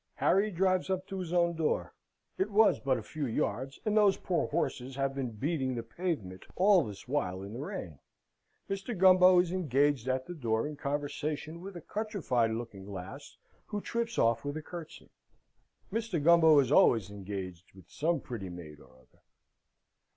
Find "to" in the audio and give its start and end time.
1.05-1.19